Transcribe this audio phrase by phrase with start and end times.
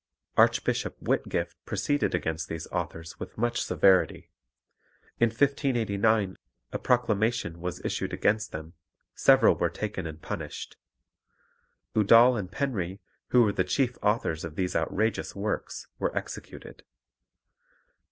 [0.35, 4.31] Archbishop Whitgift proceeded against these authors with much severity.
[5.19, 6.37] In 1589
[6.71, 8.73] a proclamation was issued against them;
[9.13, 10.75] several were taken and punished.
[11.95, 16.83] Udal and Penry, who were the chief authors of these outrageous works, were executed.